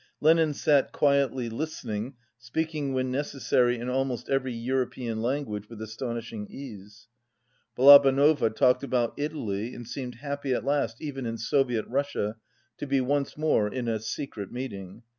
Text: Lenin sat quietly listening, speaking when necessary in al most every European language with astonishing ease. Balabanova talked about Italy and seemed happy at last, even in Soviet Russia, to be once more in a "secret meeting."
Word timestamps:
Lenin 0.19 0.51
sat 0.55 0.91
quietly 0.91 1.47
listening, 1.47 2.15
speaking 2.39 2.91
when 2.91 3.11
necessary 3.11 3.77
in 3.77 3.87
al 3.87 4.03
most 4.03 4.29
every 4.29 4.51
European 4.51 5.21
language 5.21 5.69
with 5.69 5.79
astonishing 5.79 6.47
ease. 6.49 7.07
Balabanova 7.77 8.49
talked 8.55 8.81
about 8.81 9.13
Italy 9.15 9.75
and 9.75 9.87
seemed 9.87 10.15
happy 10.15 10.55
at 10.55 10.65
last, 10.65 10.99
even 11.03 11.27
in 11.27 11.37
Soviet 11.37 11.85
Russia, 11.85 12.35
to 12.79 12.87
be 12.87 12.99
once 12.99 13.37
more 13.37 13.67
in 13.71 13.87
a 13.87 13.99
"secret 13.99 14.51
meeting." 14.51 15.03